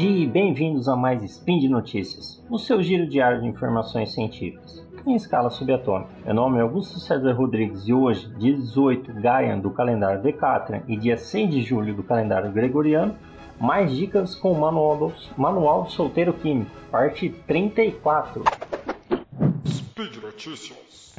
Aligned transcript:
dia 0.00 0.24
e 0.24 0.26
bem-vindos 0.26 0.88
a 0.88 0.96
mais 0.96 1.22
Spin 1.22 1.58
de 1.58 1.68
Notícias, 1.68 2.42
o 2.48 2.58
seu 2.58 2.82
giro 2.82 3.06
diário 3.06 3.42
de 3.42 3.46
informações 3.46 4.14
científicas, 4.14 4.82
em 5.06 5.14
escala 5.14 5.50
subatômica. 5.50 6.10
Meu 6.24 6.32
nome 6.32 6.56
é 6.56 6.62
Augusto 6.62 6.98
César 6.98 7.34
Rodrigues 7.34 7.86
e 7.86 7.92
hoje, 7.92 8.26
dia 8.38 8.54
18 8.54 9.12
Gaian 9.20 9.58
do 9.58 9.70
calendário 9.70 10.22
Decatrian 10.22 10.82
e 10.88 10.96
dia 10.96 11.18
6 11.18 11.50
de 11.50 11.60
julho 11.60 11.94
do 11.94 12.02
calendário 12.02 12.50
Gregoriano, 12.50 13.14
mais 13.60 13.94
dicas 13.94 14.34
com 14.34 14.52
o 14.52 14.58
manual, 14.58 15.12
manual 15.36 15.86
Solteiro 15.90 16.32
Químico, 16.32 16.70
parte 16.90 17.28
34. 17.46 18.42
Speed 19.66 20.16
Notícias. 20.22 21.14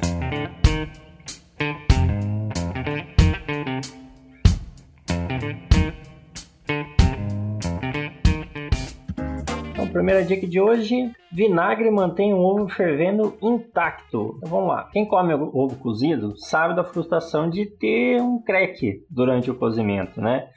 Primeira 10.02 10.24
dica 10.24 10.48
de 10.48 10.60
hoje: 10.60 11.12
vinagre 11.30 11.88
mantém 11.88 12.34
o 12.34 12.38
ovo 12.38 12.68
fervendo 12.68 13.36
intacto. 13.40 14.34
Então 14.38 14.50
vamos 14.50 14.68
lá. 14.68 14.88
Quem 14.92 15.06
come 15.06 15.32
ovo 15.32 15.76
cozido 15.76 16.36
sabe 16.36 16.74
da 16.74 16.82
frustração 16.82 17.48
de 17.48 17.66
ter 17.66 18.20
um 18.20 18.42
crack 18.42 19.04
durante 19.08 19.48
o 19.48 19.54
cozimento, 19.54 20.20
né? 20.20 20.48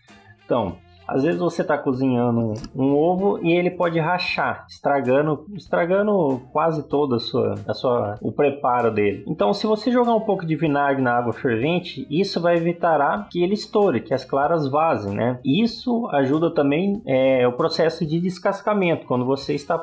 Então, 0.43 0.77
às 1.07 1.23
vezes 1.23 1.39
você 1.39 1.61
está 1.61 1.77
cozinhando 1.77 2.53
um, 2.75 2.93
ovo 2.93 3.39
e 3.43 3.51
ele 3.51 3.71
pode 3.71 3.99
rachar, 3.99 4.65
estragando, 4.69 5.45
estragando 5.55 6.41
quase 6.51 6.87
todo 6.87 7.15
a 7.15 7.19
sua, 7.19 7.55
a 7.67 7.73
sua, 7.73 8.17
o 8.21 8.31
preparo 8.31 8.91
dele. 8.91 9.23
Então, 9.27 9.53
se 9.53 9.67
você 9.67 9.91
jogar 9.91 10.15
um 10.15 10.21
pouco 10.21 10.45
de 10.45 10.55
vinagre 10.55 11.01
na 11.01 11.17
água 11.17 11.33
fervente, 11.33 12.07
isso 12.09 12.39
vai 12.39 12.55
evitar 12.55 12.95
que 13.29 13.43
ele 13.43 13.53
estoure, 13.53 14.01
que 14.01 14.13
as 14.13 14.23
claras 14.23 14.67
vazem, 14.67 15.13
né? 15.13 15.39
Isso 15.43 16.07
ajuda 16.11 16.53
também 16.53 17.01
é, 17.05 17.47
o 17.47 17.53
processo 17.53 18.05
de 18.05 18.19
descascamento 18.19 19.05
quando 19.05 19.25
você 19.25 19.53
está, 19.53 19.77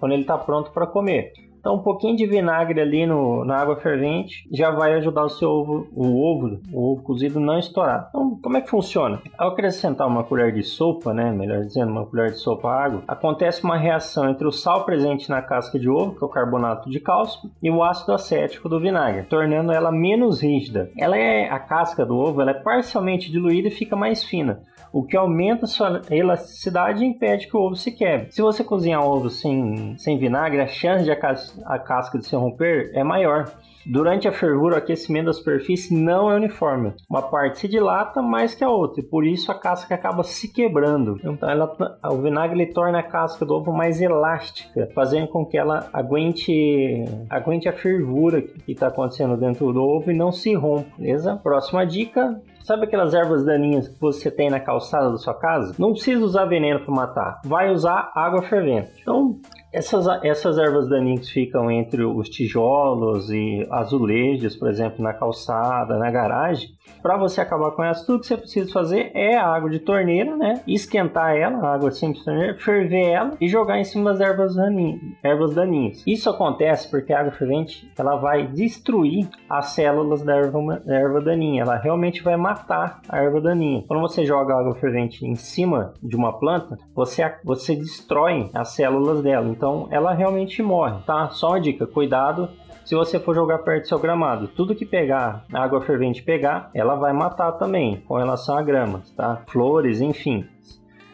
quando 0.00 0.12
ele 0.12 0.22
está 0.22 0.36
pronto 0.38 0.70
para 0.70 0.86
comer. 0.86 1.32
Então, 1.66 1.74
um 1.74 1.82
pouquinho 1.82 2.16
de 2.16 2.24
vinagre 2.28 2.80
ali 2.80 3.04
no, 3.06 3.44
na 3.44 3.56
água 3.56 3.74
fervente 3.74 4.48
já 4.52 4.70
vai 4.70 4.94
ajudar 4.94 5.24
o 5.24 5.28
seu 5.28 5.50
ovo, 5.50 5.88
o 5.92 6.22
ovo, 6.22 6.60
o 6.72 6.92
ovo 6.92 7.02
cozido 7.02 7.40
não 7.40 7.58
estourar. 7.58 8.06
Então, 8.08 8.38
como 8.40 8.56
é 8.56 8.60
que 8.60 8.70
funciona? 8.70 9.20
Ao 9.36 9.48
acrescentar 9.48 10.06
uma 10.06 10.22
colher 10.22 10.52
de 10.52 10.62
sopa, 10.62 11.12
né, 11.12 11.32
melhor 11.32 11.64
dizendo, 11.64 11.90
uma 11.90 12.06
colher 12.06 12.30
de 12.30 12.38
sopa 12.38 12.70
água, 12.70 13.02
acontece 13.08 13.64
uma 13.64 13.76
reação 13.76 14.30
entre 14.30 14.46
o 14.46 14.52
sal 14.52 14.84
presente 14.84 15.28
na 15.28 15.42
casca 15.42 15.76
de 15.76 15.88
ovo, 15.88 16.14
que 16.14 16.22
é 16.22 16.26
o 16.28 16.30
carbonato 16.30 16.88
de 16.88 17.00
cálcio, 17.00 17.50
e 17.60 17.68
o 17.68 17.82
ácido 17.82 18.12
acético 18.12 18.68
do 18.68 18.78
vinagre, 18.78 19.24
tornando 19.24 19.72
ela 19.72 19.90
menos 19.90 20.40
rígida. 20.40 20.88
Ela 20.96 21.18
é 21.18 21.50
a 21.50 21.58
casca 21.58 22.06
do 22.06 22.16
ovo, 22.16 22.42
ela 22.42 22.52
é 22.52 22.62
parcialmente 22.62 23.28
diluída 23.28 23.66
e 23.66 23.72
fica 23.72 23.96
mais 23.96 24.22
fina 24.22 24.62
o 24.92 25.02
que 25.02 25.16
aumenta 25.16 25.66
sua 25.66 26.00
elasticidade 26.10 27.04
e 27.04 27.06
impede 27.06 27.48
que 27.48 27.56
o 27.56 27.60
ovo 27.60 27.76
se 27.76 27.92
quebre. 27.92 28.30
Se 28.30 28.40
você 28.40 28.64
cozinhar 28.64 29.04
ovo 29.04 29.28
sem, 29.28 29.94
sem 29.98 30.18
vinagre, 30.18 30.60
a 30.60 30.66
chance 30.66 31.04
de 31.04 31.10
a, 31.10 31.16
cas 31.16 31.55
a 31.64 31.78
casca 31.78 32.18
de 32.18 32.26
se 32.26 32.36
romper 32.36 32.90
é 32.94 33.02
maior. 33.02 33.50
Durante 33.88 34.26
a 34.26 34.32
fervura, 34.32 34.74
o 34.74 34.78
aquecimento 34.78 35.26
da 35.26 35.32
superfície 35.32 35.94
não 35.94 36.28
é 36.28 36.34
uniforme. 36.34 36.92
Uma 37.08 37.22
parte 37.22 37.60
se 37.60 37.68
dilata 37.68 38.20
mais 38.20 38.52
que 38.52 38.64
a 38.64 38.68
outra, 38.68 39.00
e 39.00 39.06
por 39.06 39.24
isso 39.24 39.52
a 39.52 39.54
casca 39.54 39.94
acaba 39.94 40.24
se 40.24 40.52
quebrando. 40.52 41.20
Então, 41.22 41.48
ela, 41.48 41.72
o 42.10 42.16
vinagre 42.16 42.66
torna 42.66 42.98
a 42.98 43.02
casca 43.04 43.46
do 43.46 43.54
ovo 43.54 43.72
mais 43.72 44.00
elástica, 44.00 44.88
fazendo 44.92 45.28
com 45.28 45.46
que 45.46 45.56
ela 45.56 45.88
aguente, 45.92 47.04
aguente 47.30 47.68
a 47.68 47.72
fervura 47.72 48.42
que 48.42 48.72
está 48.72 48.88
acontecendo 48.88 49.36
dentro 49.36 49.72
do 49.72 49.80
ovo 49.80 50.10
e 50.10 50.16
não 50.16 50.32
se 50.32 50.52
rompa, 50.54 50.90
beleza? 50.98 51.36
Próxima 51.36 51.86
dica: 51.86 52.42
Sabe 52.66 52.86
aquelas 52.86 53.14
ervas 53.14 53.44
daninhas 53.44 53.86
que 53.86 54.00
você 54.00 54.28
tem 54.28 54.50
na 54.50 54.58
calçada 54.58 55.12
da 55.12 55.16
sua 55.18 55.34
casa? 55.34 55.72
Não 55.78 55.92
precisa 55.92 56.24
usar 56.24 56.46
veneno 56.46 56.80
para 56.80 56.92
matar, 56.92 57.40
vai 57.44 57.70
usar 57.70 58.10
água 58.12 58.42
fervente. 58.42 58.90
Então, 59.00 59.38
essas, 59.76 60.06
essas 60.24 60.56
ervas 60.56 60.88
daninhas 60.88 61.28
ficam 61.28 61.70
entre 61.70 62.02
os 62.02 62.30
tijolos 62.30 63.30
e 63.30 63.66
azulejos, 63.70 64.56
por 64.56 64.70
exemplo, 64.70 65.04
na 65.04 65.12
calçada, 65.12 65.98
na 65.98 66.10
garagem. 66.10 66.70
Para 67.02 67.18
você 67.18 67.42
acabar 67.42 67.70
com 67.72 67.84
elas, 67.84 68.04
tudo 68.04 68.20
que 68.20 68.26
você 68.26 68.36
precisa 68.38 68.72
fazer 68.72 69.10
é 69.14 69.36
a 69.36 69.46
água 69.46 69.68
de 69.68 69.78
torneira, 69.78 70.34
né? 70.34 70.62
Esquentar 70.66 71.36
ela, 71.36 71.58
a 71.58 71.74
água 71.74 71.90
simples 71.90 72.20
de 72.20 72.24
torneira, 72.24 72.58
ferver 72.58 73.10
ela 73.10 73.32
e 73.38 73.48
jogar 73.48 73.78
em 73.78 73.84
cima 73.84 74.12
das 74.12 74.20
ervas, 74.20 74.56
daninhas, 74.56 75.00
ervas 75.22 75.54
daninhas. 75.54 76.02
Isso 76.06 76.30
acontece 76.30 76.90
porque 76.90 77.12
a 77.12 77.20
água 77.20 77.32
fervente 77.32 77.90
ela 77.98 78.16
vai 78.16 78.46
destruir 78.46 79.28
as 79.48 79.66
células 79.66 80.22
da 80.22 80.36
erva, 80.36 80.82
erva 80.86 81.20
daninha. 81.20 81.62
Ela 81.62 81.76
realmente 81.76 82.22
vai 82.22 82.36
matar 82.36 83.00
a 83.08 83.18
erva 83.18 83.40
daninha. 83.42 83.84
Quando 83.86 84.00
você 84.00 84.24
joga 84.24 84.58
água 84.58 84.74
fervente 84.74 85.24
em 85.26 85.34
cima 85.34 85.92
de 86.02 86.16
uma 86.16 86.32
planta, 86.38 86.78
você, 86.94 87.22
você 87.44 87.76
destrói 87.76 88.50
as 88.54 88.70
células 88.70 89.22
dela. 89.22 89.48
Então, 89.48 89.65
então 89.66 89.88
ela 89.90 90.12
realmente 90.12 90.62
morre, 90.62 91.02
tá? 91.04 91.28
Só 91.30 91.48
uma 91.48 91.60
dica, 91.60 91.86
cuidado 91.88 92.48
se 92.84 92.94
você 92.94 93.18
for 93.18 93.34
jogar 93.34 93.58
perto 93.58 93.82
do 93.82 93.88
seu 93.88 93.98
gramado. 93.98 94.46
Tudo 94.46 94.76
que 94.76 94.86
pegar, 94.86 95.44
água 95.52 95.80
fervente 95.80 96.22
pegar, 96.22 96.70
ela 96.72 96.94
vai 96.94 97.12
matar 97.12 97.50
também, 97.52 97.96
com 98.06 98.14
relação 98.14 98.56
a 98.56 98.62
gramas, 98.62 99.10
tá? 99.10 99.42
Flores, 99.48 100.00
enfim. 100.00 100.46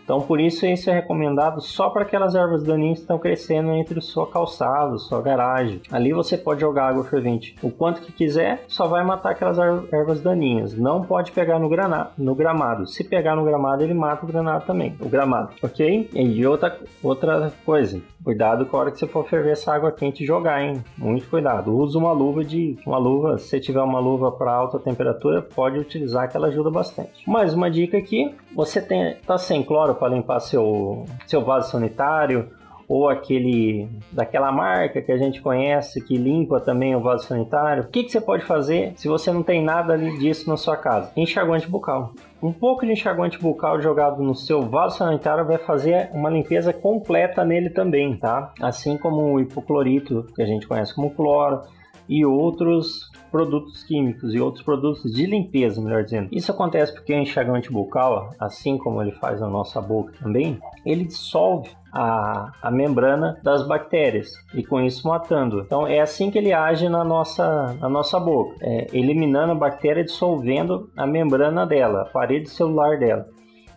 Então, 0.05 0.21
por 0.21 0.41
isso, 0.41 0.67
isso 0.67 0.91
é 0.91 0.95
recomendado 0.95 1.61
só 1.61 1.91
para 1.91 2.03
aquelas 2.03 2.35
ervas 2.35 2.63
daninhas 2.63 2.99
que 2.99 3.05
estão 3.05 3.19
crescendo 3.19 3.73
entre 3.73 4.01
sua 4.01 4.27
calçada, 4.27 4.99
sua 4.99 5.23
garagem. 5.23 5.81
Ali 5.91 6.13
você 6.13 6.37
pode 6.37 6.61
jogar 6.61 6.89
água 6.89 7.05
fervente 7.05 7.55
o 7.63 7.71
quanto 7.71 8.03
que 8.03 8.13
quiser, 8.13 8.65
só 8.69 8.87
vai 8.87 9.05
matar 9.05 9.31
aquelas 9.31 9.59
ervas 9.59 10.21
daninhas. 10.21 10.77
Não 10.77 11.03
pode 11.03 11.33
pegar 11.33 11.59
no, 11.59 11.69
grana, 11.69 12.11
no 12.19 12.35
gramado. 12.35 12.87
Se 12.87 13.05
pegar 13.05 13.37
no 13.37 13.45
gramado, 13.45 13.83
ele 13.83 13.95
mata 13.95 14.25
o 14.25 14.29
granado 14.29 14.65
também, 14.67 14.95
o 15.01 15.09
gramado, 15.09 15.51
ok? 15.63 16.11
E 16.13 16.47
outra, 16.47 16.79
outra 17.03 17.53
coisa, 17.65 18.01
cuidado 18.25 18.67
com 18.67 18.77
a 18.77 18.81
hora 18.81 18.91
que 18.91 18.99
você 18.99 19.07
for 19.07 19.29
ferver 19.29 19.53
essa 19.53 19.75
água 19.75 19.93
quente 19.93 20.23
e 20.23 20.27
jogar, 20.27 20.63
hein? 20.63 20.83
Muito 20.97 21.29
cuidado. 21.29 21.77
Use 21.77 21.97
uma 21.97 22.13
luva 22.13 22.45
de 22.45 22.77
uma 22.87 22.99
luva, 22.99 23.39
se 23.39 23.61
tiver 23.61 23.81
uma 23.81 24.01
luva 24.01 24.33
para 24.33 24.53
alta 24.53 24.79
temperatura, 24.79 25.43
pode 25.43 25.79
utilizar 25.79 26.29
que 26.29 26.37
ela 26.37 26.49
ajuda 26.49 26.71
bastante. 26.71 27.29
Mais 27.29 27.55
uma 27.55 27.71
dica 27.71 27.97
aqui, 27.97 28.35
você 28.55 28.81
tem 28.81 29.17
tá 29.27 29.39
sem 29.39 29.63
cloro 29.63 29.92
para 29.95 30.15
limpar 30.15 30.41
seu, 30.41 31.05
seu 31.27 31.45
vaso 31.45 31.71
sanitário 31.71 32.51
ou 32.89 33.09
aquele 33.09 33.89
daquela 34.11 34.53
marca 34.53 35.01
que 35.01 35.11
a 35.11 35.17
gente 35.17 35.41
conhece 35.41 36.01
que 36.01 36.17
limpa 36.17 36.61
também 36.61 36.95
o 36.95 37.01
vaso 37.01 37.27
sanitário. 37.27 37.85
O 37.85 37.87
que, 37.87 38.05
que 38.05 38.13
você 38.13 38.21
pode 38.21 38.45
fazer 38.45 38.93
se 38.97 39.09
você 39.09 39.33
não 39.33 39.43
tem 39.43 39.63
nada 39.63 39.97
disso 39.97 40.49
na 40.49 40.59
sua 40.59 40.77
casa? 40.77 41.11
Enxaguante 41.17 41.67
bucal. 41.67 42.13
Um 42.43 42.53
pouco 42.53 42.85
de 42.85 42.93
enxaguante 42.93 43.39
bucal 43.39 43.81
jogado 43.81 44.23
no 44.23 44.35
seu 44.35 44.63
vaso 44.63 44.99
sanitário 44.99 45.47
vai 45.47 45.59
fazer 45.59 46.11
uma 46.13 46.29
limpeza 46.29 46.73
completa 46.73 47.45
nele 47.45 47.71
também, 47.71 48.17
tá? 48.17 48.53
Assim 48.61 48.99
como 48.99 49.23
o 49.23 49.41
hipoclorito, 49.41 50.27
que 50.35 50.43
a 50.43 50.47
gente 50.47 50.67
conhece 50.67 50.95
como 50.95 51.15
cloro, 51.15 51.63
e 52.09 52.25
outros 52.25 53.11
produtos 53.31 53.83
químicos 53.83 54.35
e 54.35 54.41
outros 54.41 54.63
produtos 54.63 55.11
de 55.11 55.25
limpeza, 55.25 55.81
melhor 55.81 56.05
dizendo. 56.05 56.29
Isso 56.31 56.53
acontece 56.53 56.93
porque 56.93 57.15
o 57.15 57.19
enxaguante 57.19 57.73
bucal, 57.73 58.31
assim 58.39 58.77
como 58.77 59.01
ele 59.01 59.13
faz 59.13 59.41
na 59.41 59.49
nossa 59.49 59.81
boca 59.81 60.13
também, 60.21 60.61
ele 60.85 61.05
dissolve 61.05 61.71
a, 61.93 62.53
a 62.63 62.71
membrana 62.71 63.39
das 63.43 63.67
bactérias 63.67 64.33
e 64.55 64.63
com 64.63 64.81
isso 64.81 65.09
matando. 65.09 65.61
Então 65.61 65.87
é 65.87 66.01
assim 66.01 66.31
que 66.31 66.39
ele 66.39 66.53
age 66.53 66.89
na 66.89 67.05
nossa, 67.05 67.75
na 67.81 67.89
nossa 67.89 68.21
boca, 68.21 68.57
é, 68.61 68.87
eliminando 68.93 69.53
a 69.53 69.57
bactéria, 69.57 70.05
dissolvendo 70.05 70.91
a 70.97 71.07
membrana 71.07 71.67
dela, 71.67 72.03
a 72.03 72.07
parede 72.07 72.49
celular 72.49 72.99
dela. 72.99 73.27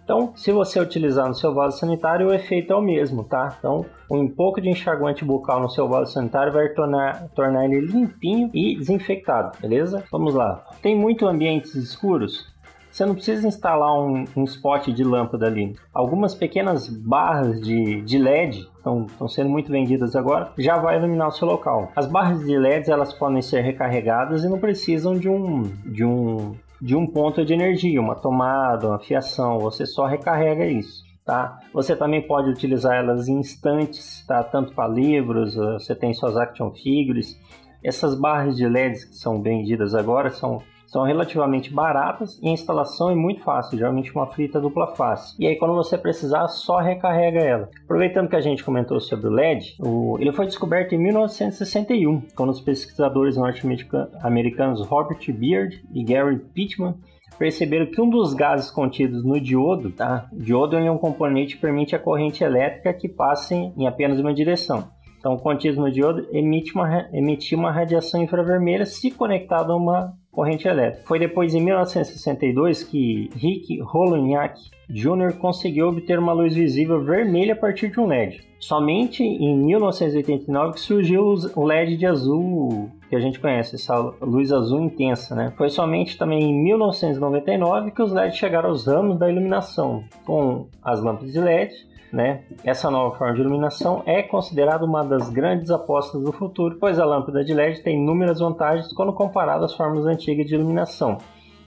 Então, 0.05 0.33
se 0.35 0.51
você 0.51 0.79
utilizar 0.79 1.27
no 1.27 1.33
seu 1.33 1.51
vaso 1.51 1.79
sanitário, 1.79 2.27
o 2.27 2.33
efeito 2.33 2.71
é 2.71 2.75
o 2.75 2.81
mesmo, 2.81 3.23
tá? 3.23 3.55
Então, 3.57 3.83
um 4.09 4.27
pouco 4.27 4.61
de 4.61 4.69
enxaguante 4.69 5.25
bucal 5.25 5.59
no 5.59 5.67
seu 5.67 5.89
vaso 5.89 6.13
sanitário 6.13 6.53
vai 6.53 6.69
tornar, 6.69 7.27
tornar 7.29 7.65
ele 7.65 7.81
limpinho 7.81 8.51
e 8.53 8.75
desinfectado, 8.77 9.57
beleza? 9.59 10.03
Vamos 10.11 10.35
lá. 10.35 10.63
Tem 10.79 10.95
muito 10.95 11.25
ambientes 11.25 11.73
escuros? 11.73 12.53
Você 12.91 13.03
não 13.03 13.15
precisa 13.15 13.47
instalar 13.47 13.99
um, 13.99 14.25
um 14.37 14.43
spot 14.43 14.87
de 14.87 15.03
lâmpada 15.03 15.47
ali. 15.47 15.75
Algumas 15.91 16.35
pequenas 16.35 16.87
barras 16.87 17.59
de, 17.59 18.01
de 18.03 18.17
LED 18.19 18.69
estão, 18.77 19.07
sendo 19.27 19.49
muito 19.49 19.71
vendidas 19.71 20.15
agora, 20.15 20.51
já 20.57 20.77
vai 20.77 20.97
iluminar 20.97 21.29
o 21.29 21.31
seu 21.31 21.47
local. 21.47 21.91
As 21.95 22.05
barras 22.05 22.45
de 22.45 22.57
LEDs 22.57 22.87
elas 22.87 23.11
podem 23.11 23.41
ser 23.41 23.61
recarregadas 23.61 24.43
e 24.43 24.47
não 24.47 24.59
precisam 24.59 25.17
de 25.17 25.27
um, 25.27 25.63
de 25.63 26.05
um 26.05 26.55
de 26.81 26.95
um 26.95 27.07
ponto 27.07 27.43
de 27.45 27.53
energia, 27.53 28.01
uma 28.01 28.15
tomada, 28.15 28.87
uma 28.87 28.99
fiação, 28.99 29.59
você 29.59 29.85
só 29.85 30.05
recarrega 30.05 30.65
isso. 30.65 31.03
Tá? 31.23 31.59
Você 31.73 31.95
também 31.95 32.21
pode 32.21 32.49
utilizar 32.49 32.95
elas 32.95 33.27
em 33.27 33.39
instantes, 33.39 34.23
tá? 34.27 34.43
tanto 34.43 34.73
para 34.73 34.87
livros, 34.87 35.55
você 35.55 35.95
tem 35.95 36.13
suas 36.13 36.37
action 36.37 36.71
figures. 36.71 37.35
Essas 37.83 38.13
barras 38.13 38.55
de 38.55 38.67
LEDs 38.67 39.05
que 39.05 39.15
são 39.15 39.41
vendidas 39.41 39.95
agora 39.95 40.29
são 40.29 40.61
são 40.95 41.03
relativamente 41.03 41.73
baratas 41.73 42.39
e 42.41 42.47
a 42.47 42.53
instalação 42.53 43.09
é 43.09 43.15
muito 43.15 43.43
fácil, 43.43 43.77
geralmente 43.77 44.15
uma 44.15 44.27
frita 44.27 44.61
dupla 44.61 44.95
face. 44.95 45.35
E 45.37 45.45
aí 45.45 45.57
quando 45.57 45.75
você 45.75 45.97
precisar, 45.97 46.47
só 46.47 46.77
recarrega 46.77 47.41
ela. 47.41 47.69
Aproveitando 47.83 48.29
que 48.29 48.35
a 48.37 48.39
gente 48.41 48.63
comentou 48.63 49.01
sobre 49.01 49.27
o 49.27 49.29
LED, 49.29 49.75
o, 49.77 50.17
ele 50.21 50.31
foi 50.31 50.45
descoberto 50.45 50.95
em 50.95 50.97
1961, 50.97 52.21
quando 52.33 52.51
os 52.51 52.61
pesquisadores 52.61 53.35
norte-americanos 53.35 54.87
Robert 54.87 55.19
Beard 55.33 55.83
e 55.93 56.01
Gary 56.01 56.39
Pittman 56.39 56.95
perceberam 57.37 57.87
que 57.87 57.99
um 57.99 58.09
dos 58.09 58.33
gases 58.33 58.71
contidos 58.71 59.21
no 59.21 59.37
diodo, 59.37 59.91
tá? 59.91 60.29
O 60.31 60.39
diodo 60.39 60.77
é 60.77 60.89
um 60.89 60.97
componente 60.97 61.55
que 61.55 61.61
permite 61.61 61.93
a 61.93 61.99
corrente 61.99 62.41
elétrica 62.41 62.93
que 62.93 63.09
passe 63.09 63.53
em 63.53 63.85
apenas 63.85 64.17
uma 64.17 64.33
direção. 64.33 64.95
Então, 65.25 65.37
contido 65.37 65.81
no 65.81 65.91
diodo 65.91 66.27
emite 66.31 66.71
uma, 66.75 67.09
emitia 67.11 67.57
uma 67.57 67.71
radiação 67.71 68.21
infravermelha 68.21 68.85
se 68.85 69.09
conectado 69.09 69.73
a 69.73 69.75
uma 69.75 70.13
corrente 70.35 70.67
elétrica. 70.67 71.07
Foi 71.07 71.17
depois, 71.17 71.55
em 71.55 71.61
1962, 71.61 72.83
que 72.83 73.29
Rick 73.33 73.81
Holoniak 73.81 74.59
Jr. 74.89 75.33
conseguiu 75.39 75.87
obter 75.87 76.19
uma 76.19 76.33
luz 76.33 76.53
visível 76.53 77.01
vermelha 77.01 77.53
a 77.53 77.57
partir 77.57 77.89
de 77.89 77.99
um 77.99 78.05
LED. 78.05 78.43
Somente 78.59 79.23
em 79.23 79.57
1989 79.57 80.73
que 80.73 80.79
surgiu 80.79 81.35
o 81.55 81.63
LED 81.63 81.97
de 81.97 82.05
azul 82.05 82.89
que 83.09 83.15
a 83.15 83.19
gente 83.19 83.39
conhece, 83.39 83.75
essa 83.75 83.95
luz 84.21 84.51
azul 84.51 84.81
intensa, 84.81 85.35
né? 85.35 85.53
Foi 85.55 85.69
somente 85.69 86.17
também 86.17 86.43
em 86.43 86.63
1999 86.63 87.91
que 87.91 88.01
os 88.01 88.11
LEDs 88.11 88.35
chegaram 88.35 88.69
aos 88.69 88.87
ramos 88.87 89.17
da 89.19 89.29
iluminação, 89.29 90.03
com 90.25 90.67
as 90.83 91.01
lâmpadas 91.01 91.31
de 91.31 91.39
LED 91.39 91.94
né? 92.15 92.43
Essa 92.63 92.89
nova 92.89 93.17
forma 93.17 93.33
de 93.33 93.41
iluminação 93.41 94.01
é 94.05 94.23
considerada 94.23 94.85
uma 94.85 95.03
das 95.03 95.29
grandes 95.29 95.69
apostas 95.69 96.23
do 96.23 96.31
futuro, 96.31 96.77
pois 96.79 96.97
a 96.97 97.05
lâmpada 97.05 97.43
de 97.43 97.53
LED 97.53 97.81
tem 97.81 98.01
inúmeras 98.01 98.39
vantagens 98.39 98.91
quando 98.93 99.11
comparada 99.11 99.65
às 99.65 99.75
formas 99.75 100.05
antigas 100.05 100.47
de 100.47 100.55
iluminação, 100.55 101.17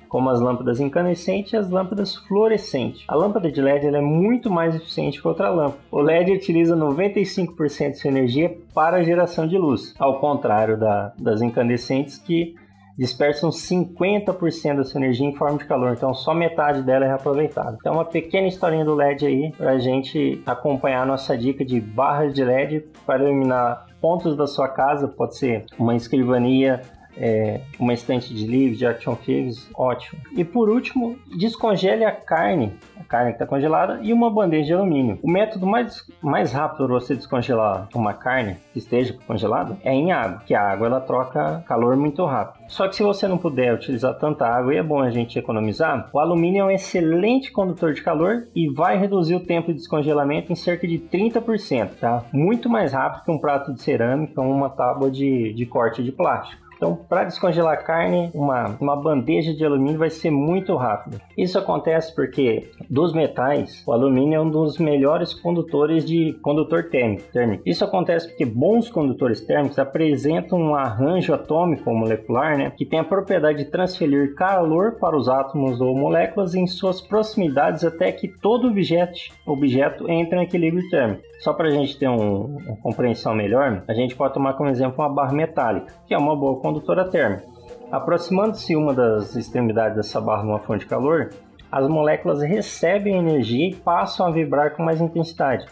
como 0.09 0.31
as 0.31 0.41
lâmpadas 0.41 0.81
incandescentes 0.81 1.53
e 1.53 1.57
as 1.59 1.69
lâmpadas 1.69 2.17
fluorescentes. 2.17 3.05
A 3.07 3.15
lâmpada 3.15 3.53
de 3.53 3.61
LED 3.61 3.89
é 3.89 4.01
muito 4.01 4.51
mais 4.51 4.75
eficiente 4.75 5.21
que 5.21 5.29
outra 5.29 5.51
lâmpada. 5.51 5.79
O 5.93 6.01
LED 6.01 6.33
utiliza 6.33 6.75
95% 6.75 7.91
de 7.91 7.99
sua 7.99 8.11
energia 8.11 8.57
para 8.73 8.97
a 8.97 9.03
geração 9.03 9.47
de 9.47 9.59
luz, 9.59 9.95
ao 9.99 10.19
contrário 10.19 10.79
da, 10.79 11.13
das 11.19 11.43
incandescentes 11.43 12.17
que 12.17 12.57
dispersam 12.99 13.51
50% 13.51 14.77
da 14.77 14.85
sua 14.85 15.01
energia 15.01 15.27
em 15.27 15.35
forma 15.35 15.57
de 15.57 15.65
calor, 15.65 15.93
então 15.93 16.13
só 16.13 16.35
metade 16.35 16.83
dela 16.83 17.05
é 17.05 17.09
reaproveitada. 17.09 17.77
Então, 17.81 17.93
uma 17.93 18.05
pequena 18.05 18.49
historinha 18.49 18.85
do 18.85 18.95
LED 18.95 19.25
aí 19.25 19.53
para 19.57 19.71
a 19.73 19.79
gente 19.79 20.43
acompanhar 20.45 21.03
a 21.03 21.07
nossa 21.07 21.39
dica 21.39 21.65
de 21.65 21.81
barras 21.81 22.35
de 22.35 22.43
LED 22.43 22.85
para 23.07 23.23
iluminar 23.23 23.87
pontos 24.01 24.37
da 24.37 24.47
sua 24.47 24.69
casa, 24.69 25.07
pode 25.07 25.37
ser 25.37 25.65
uma 25.79 25.95
escrivania, 25.95 26.83
é, 27.19 27.61
uma 27.79 27.93
estante 27.93 28.33
de 28.33 28.47
livros, 28.47 28.79
de 28.79 28.87
action 28.87 29.17
figures, 29.17 29.69
ótimo. 29.75 30.21
E 30.37 30.45
por 30.45 30.69
último, 30.69 31.19
descongele 31.37 32.05
a 32.05 32.13
carne, 32.13 32.73
a 32.99 33.05
carne 33.05 33.31
que 33.31 33.37
está 33.37 33.47
congelada, 33.47 34.01
e 34.03 34.13
uma 34.13 34.31
bandeja 34.31 34.67
de 34.67 34.73
alumínio. 34.75 35.19
O 35.23 35.31
método 35.31 35.67
mais, 35.67 36.07
mais 36.23 36.53
rápido 36.53 36.87
para 36.87 36.95
você 36.95 37.15
descongelar 37.15 37.89
uma 37.95 38.15
carne 38.15 38.57
que 38.73 38.79
esteja 38.79 39.17
congelada 39.27 39.77
é 39.83 39.93
em 39.93 40.13
água, 40.13 40.43
que 40.47 40.55
a 40.55 40.63
água 40.63 40.87
ela 40.87 41.01
troca 41.01 41.63
calor 41.67 41.97
muito 41.97 42.25
rápido. 42.25 42.63
Só 42.69 42.87
que 42.87 42.95
se 42.95 43.03
você 43.03 43.27
não 43.27 43.39
puder 43.39 43.75
utilizar 43.75 44.15
tanta 44.19 44.47
água, 44.47 44.75
e 44.75 44.79
é 44.79 44.83
bom 44.83 45.01
a 45.01 45.11
gente 45.11 45.39
economizar, 45.39 46.09
o 46.13 46.19
alumínio 46.19 46.63
é 46.63 46.65
um 46.67 46.71
excelente 46.71 47.51
condutor 47.51 47.93
de 47.93 48.03
calor 48.03 48.47
e 48.55 48.69
vai 48.69 48.99
reduzir 48.99 49.35
o 49.35 49.41
tempo 49.41 49.69
de 49.69 49.79
descongelamento 49.79 50.53
em 50.53 50.57
cerca 50.57 50.87
de 50.87 50.99
30%, 50.99 51.91
tá? 52.01 52.25
Muito 52.33 52.69
mais 52.69 52.93
rápido 52.93 53.25
que 53.25 53.31
um 53.31 53.39
prato 53.39 53.73
de 53.73 53.83
cerâmica 53.83 54.41
ou 54.41 54.51
uma 54.51 54.69
tábua 54.69 55.11
de, 55.11 55.53
de 55.55 55.67
corte 55.67 56.03
de 56.03 56.13
plástico. 56.13 56.68
Então, 56.79 56.95
para 56.95 57.25
descongelar 57.25 57.75
a 57.75 57.77
carne, 57.77 58.31
uma, 58.33 58.77
uma 58.81 58.97
bandeja 58.97 59.53
de 59.53 59.65
alumínio 59.65 59.99
vai 59.99 60.11
ser 60.11 60.31
muito 60.31 60.77
rápido. 60.77 61.21
Isso 61.37 61.59
acontece 61.59 62.15
porque 62.15 62.71
dos 62.89 63.13
metais, 63.13 63.83
o 63.85 63.93
alumínio 63.93 64.37
é 64.37 64.41
um 64.41 64.49
dos 64.49 64.79
melhores 64.79 65.35
condutores 65.35 66.05
de 66.05 66.35
condutor 66.41 66.85
térmico. 66.85 67.63
Isso 67.67 67.85
acontece 67.85 68.29
porque 68.29 68.47
bons 68.47 68.89
condutores 68.89 69.41
térmicos 69.41 69.79
apresentam 69.79 70.59
um 70.59 70.75
arranjo 70.77 71.35
atômico 71.35 71.91
ou 71.91 71.97
molecular, 71.97 72.57
né, 72.57 72.73
que 72.77 72.87
tem 72.87 73.01
a 73.01 73.05
propriedade 73.05 73.65
de 73.65 73.71
transferir 73.71 74.37
calor 74.37 74.93
para 75.01 75.17
os 75.17 75.29
átomos 75.29 75.81
ou 75.81 75.97
moléculas 75.97 76.55
em 76.55 76.67
suas 76.67 77.01
proximidades 77.01 77.85
até 77.85 78.13
que 78.13 78.29
todo 78.29 78.69
objeto, 78.69 79.19
objeto 79.45 80.09
entre 80.09 80.39
em 80.39 80.43
equilíbrio 80.45 80.89
térmico. 80.91 81.23
Só 81.41 81.53
para 81.53 81.69
a 81.69 81.71
gente 81.71 81.97
ter 81.97 82.09
um, 82.09 82.57
uma 82.57 82.77
compreensão 82.83 83.33
melhor, 83.33 83.85
a 83.87 83.95
gente 83.95 84.17
pode 84.17 84.35
tomar 84.35 84.55
como 84.55 84.71
exemplo 84.71 84.99
uma 84.99 85.09
barra 85.09 85.33
metálica, 85.33 85.95
que 86.07 86.13
é 86.13 86.19
uma 86.19 86.35
boa 86.35 86.61
condutora 86.69 87.09
térmica. 87.09 87.45
Aproximando-se 87.91 88.77
uma 88.77 88.93
das 88.93 89.35
extremidades 89.35 89.97
dessa 89.97 90.21
barra 90.21 90.45
numa 90.45 90.59
fonte 90.59 90.81
de 90.81 90.87
calor, 90.87 91.31
as 91.73 91.89
moléculas 91.89 92.43
recebem 92.43 93.17
energia 93.17 93.71
e 93.71 93.75
passam 93.75 94.27
a 94.27 94.31
vibrar 94.31 94.77
com 94.77 94.83
mais 94.83 95.01
intensidade. 95.01 95.65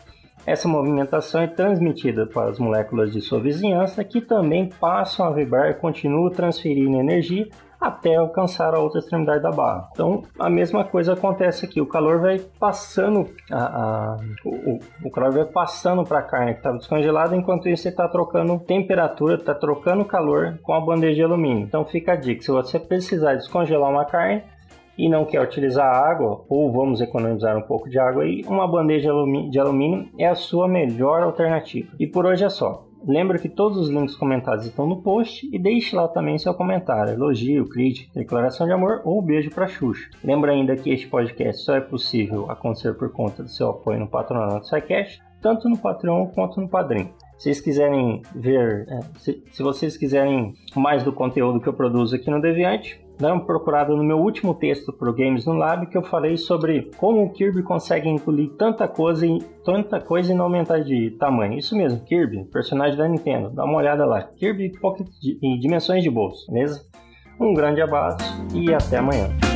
Essa 0.46 0.66
movimentação 0.66 1.42
é 1.42 1.46
transmitida 1.46 2.26
para 2.26 2.48
as 2.48 2.58
moléculas 2.58 3.12
de 3.12 3.20
sua 3.20 3.40
vizinhança, 3.40 4.02
que 4.04 4.20
também 4.20 4.70
passam 4.80 5.26
a 5.26 5.30
vibrar 5.30 5.70
e 5.70 5.74
continuam 5.74 6.30
transferindo 6.30 6.96
energia 6.96 7.46
até 7.80 8.16
alcançar 8.16 8.74
a 8.74 8.78
outra 8.78 9.00
extremidade 9.00 9.42
da 9.42 9.50
barra. 9.50 9.88
Então 9.92 10.22
a 10.38 10.48
mesma 10.48 10.84
coisa 10.84 11.12
acontece 11.12 11.64
aqui, 11.64 11.80
o 11.80 11.86
calor 11.86 12.20
vai 12.20 12.38
passando, 12.58 13.28
a, 13.50 13.64
a 13.64 14.16
o, 14.44 14.78
o, 15.04 15.10
calor 15.10 15.32
vai 15.32 15.44
passando 15.44 16.04
para 16.04 16.18
a 16.20 16.22
carne 16.22 16.52
que 16.52 16.58
estava 16.58 16.78
descongelada, 16.78 17.36
enquanto 17.36 17.68
isso 17.68 17.82
você 17.82 17.88
está 17.88 18.08
trocando 18.08 18.58
temperatura, 18.58 19.34
está 19.34 19.54
trocando 19.54 20.04
calor 20.04 20.58
com 20.62 20.72
a 20.72 20.80
bandeja 20.80 21.14
de 21.14 21.22
alumínio. 21.22 21.64
Então 21.64 21.84
fica 21.84 22.12
a 22.12 22.16
dica, 22.16 22.42
se 22.42 22.50
você 22.50 22.78
precisar 22.78 23.34
descongelar 23.34 23.90
uma 23.90 24.04
carne, 24.04 24.42
e 24.98 25.08
não 25.08 25.24
quer 25.24 25.42
utilizar 25.42 25.94
água, 25.94 26.44
ou 26.48 26.72
vamos 26.72 27.00
economizar 27.00 27.56
um 27.56 27.62
pouco 27.62 27.88
de 27.88 27.98
água 27.98 28.22
aí, 28.22 28.42
uma 28.46 28.66
bandeja 28.66 29.10
de 29.50 29.58
alumínio 29.58 30.08
é 30.18 30.26
a 30.26 30.34
sua 30.34 30.66
melhor 30.66 31.22
alternativa. 31.22 31.92
E 31.98 32.06
por 32.06 32.24
hoje 32.24 32.44
é 32.44 32.48
só. 32.48 32.85
Lembra 33.06 33.38
que 33.38 33.48
todos 33.48 33.78
os 33.78 33.88
links 33.88 34.16
comentados 34.16 34.66
estão 34.66 34.84
no 34.84 35.00
post 35.00 35.48
e 35.52 35.58
deixe 35.58 35.94
lá 35.94 36.08
também 36.08 36.36
seu 36.38 36.52
comentário, 36.52 37.14
elogio, 37.14 37.68
crítica, 37.68 38.10
declaração 38.18 38.66
de 38.66 38.72
amor 38.72 39.00
ou 39.04 39.22
beijo 39.22 39.48
para 39.50 39.68
Xuxa. 39.68 40.10
Lembra 40.24 40.50
ainda 40.50 40.74
que 40.74 40.90
este 40.90 41.06
podcast 41.06 41.62
só 41.62 41.76
é 41.76 41.80
possível 41.80 42.50
acontecer 42.50 42.94
por 42.94 43.12
conta 43.12 43.44
do 43.44 43.48
seu 43.48 43.70
apoio 43.70 44.00
no 44.00 44.08
patronato 44.08 44.58
do 44.58 44.66
SciCast, 44.66 45.22
tanto 45.40 45.68
no 45.68 45.78
Patreon 45.78 46.26
quanto 46.34 46.60
no 46.60 46.68
Padrim. 46.68 47.08
Se 47.38 47.44
vocês 47.44 47.60
quiserem 47.60 48.22
ver, 48.34 48.88
é, 48.88 49.00
se, 49.18 49.44
se 49.52 49.62
vocês 49.62 49.96
quiserem 49.96 50.54
mais 50.74 51.04
do 51.04 51.12
conteúdo 51.12 51.60
que 51.60 51.68
eu 51.68 51.74
produzo 51.74 52.16
aqui 52.16 52.28
no 52.28 52.40
Deviante, 52.40 53.00
dá 53.18 53.32
uma 53.32 53.44
procurada 53.44 53.94
no 53.94 54.04
meu 54.04 54.18
último 54.18 54.54
texto 54.54 54.92
para 54.92 55.10
o 55.10 55.14
Games 55.14 55.46
no 55.46 55.54
Lab 55.54 55.86
que 55.86 55.96
eu 55.96 56.02
falei 56.02 56.36
sobre 56.36 56.90
como 56.96 57.24
o 57.24 57.30
Kirby 57.30 57.62
consegue 57.62 58.08
engolir 58.08 58.50
tanta 58.58 58.86
coisa 58.86 59.26
e 59.26 59.38
tanta 59.64 60.00
coisa 60.00 60.32
e 60.32 60.34
não 60.34 60.44
aumentar 60.44 60.80
de 60.80 61.10
tamanho. 61.18 61.58
Isso 61.58 61.76
mesmo, 61.76 62.04
Kirby, 62.04 62.44
personagem 62.44 62.96
da 62.96 63.08
Nintendo. 63.08 63.50
Dá 63.50 63.64
uma 63.64 63.78
olhada 63.78 64.04
lá. 64.04 64.22
Kirby 64.22 64.78
Pocket 64.78 65.08
em 65.42 65.58
dimensões 65.58 66.02
de 66.02 66.10
bolso, 66.10 66.50
beleza? 66.50 66.84
Um 67.40 67.52
grande 67.52 67.82
abraço 67.82 68.18
e 68.54 68.72
até 68.72 68.98
amanhã. 68.98 69.55